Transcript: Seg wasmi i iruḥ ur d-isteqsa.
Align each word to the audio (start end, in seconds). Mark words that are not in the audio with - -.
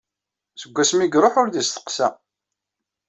Seg 0.61 0.71
wasmi 0.75 1.03
i 1.05 1.07
iruḥ 1.17 1.35
ur 1.41 1.47
d-isteqsa. 1.49 2.07